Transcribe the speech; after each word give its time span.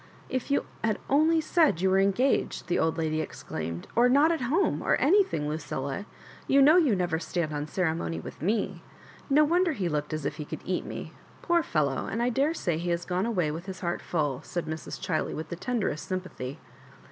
If 0.29 0.49
you 0.49 0.65
had 0.83 0.97
only 1.11 1.39
said 1.41 1.79
you 1.79 1.91
were 1.91 1.99
engaged," 1.99 2.65
the 2.67 2.79
old 2.79 2.97
lady 2.97 3.21
exdaimed," 3.21 3.85
or 3.95 4.09
not 4.09 4.31
at 4.31 4.41
home— 4.41 4.81
or 4.81 4.99
any 4.99 5.23
thing, 5.23 5.47
Lucilla 5.47 5.93
I 5.95 6.05
You 6.47 6.59
know 6.59 6.75
you 6.75 6.93
need 6.93 6.97
never 6.97 7.19
stand 7.19 7.53
on 7.53 7.67
ceremony 7.67 8.19
with 8.19 8.41
me. 8.41 8.81
No 9.29 9.43
wonder 9.45 9.75
be 9.75 9.87
looked 9.87 10.11
as 10.11 10.25
if 10.25 10.37
he 10.37 10.43
could 10.45 10.61
eat 10.65 10.85
me! 10.87 11.13
Poor 11.43 11.61
fellow 11.61 12.01
1 12.05 12.13
and 12.13 12.23
I 12.23 12.29
dare 12.29 12.55
say 12.55 12.79
he 12.79 12.89
has 12.89 13.05
gone 13.05 13.27
away 13.27 13.51
with 13.51 13.67
his 13.67 13.81
heart 13.81 14.01
full," 14.01 14.41
said 14.41 14.65
Mrs. 14.65 14.99
Chiley, 14.99 15.35
with 15.35 15.49
the 15.49 15.55
tenderest 15.55 16.07
sympathy. 16.07 16.57